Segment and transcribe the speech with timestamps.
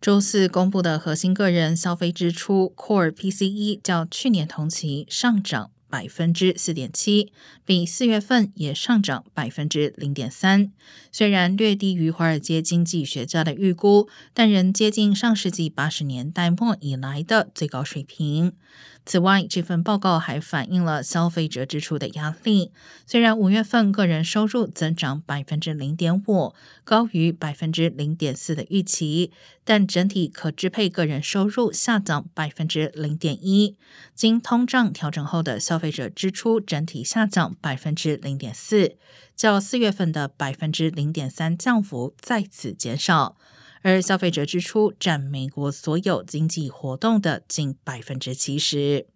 [0.00, 5.72] 周四公布的核心个人消费支出 （Core PCE） 较去年同期上涨。
[5.90, 7.32] 百分之四点七，
[7.64, 10.72] 比四月份也上涨百分之零点三。
[11.10, 18.52] 虽然略低于华尔街经济学家的预估，但仍接近上世纪八十年代末以来的最高水平。
[19.06, 22.70] 此外，这份报告还反映了消费者支出的压力。
[23.06, 26.54] 虽然五月份个人收入增长百分之零点五，
[26.84, 29.32] 高于百分之零点四的预期，
[29.64, 33.74] 但整体可支配个人收入下降百分之零点一。
[34.14, 38.98] 经通胀调整后的消消费者支出整体下降百分之零点四，
[39.34, 43.38] 较四月份的百分之零点三降幅再次减少。
[43.80, 49.06] 而消费者支出占美国所有经济活动的近百分之七十。